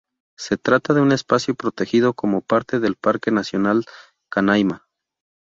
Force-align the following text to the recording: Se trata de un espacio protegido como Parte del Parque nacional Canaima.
Se 0.35 0.57
trata 0.57 0.95
de 0.95 1.01
un 1.01 1.11
espacio 1.11 1.53
protegido 1.53 2.15
como 2.15 2.41
Parte 2.41 2.79
del 2.79 2.95
Parque 2.95 3.29
nacional 3.29 3.85
Canaima. 4.31 4.87